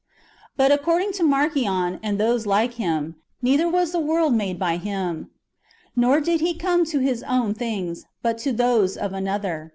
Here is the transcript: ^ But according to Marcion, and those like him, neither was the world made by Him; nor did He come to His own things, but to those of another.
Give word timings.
^ 0.01 0.03
But 0.57 0.71
according 0.71 1.11
to 1.11 1.23
Marcion, 1.23 1.99
and 2.01 2.19
those 2.19 2.47
like 2.47 2.73
him, 2.73 3.17
neither 3.39 3.69
was 3.69 3.91
the 3.91 3.99
world 3.99 4.33
made 4.33 4.57
by 4.57 4.77
Him; 4.77 5.29
nor 5.95 6.19
did 6.19 6.41
He 6.41 6.55
come 6.55 6.85
to 6.85 6.97
His 6.97 7.21
own 7.21 7.53
things, 7.53 8.07
but 8.23 8.39
to 8.39 8.51
those 8.51 8.97
of 8.97 9.13
another. 9.13 9.69